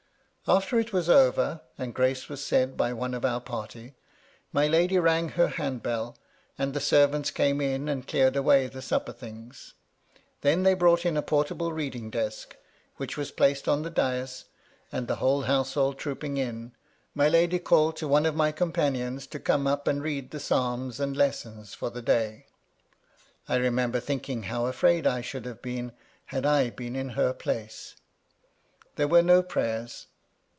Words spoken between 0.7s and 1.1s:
it was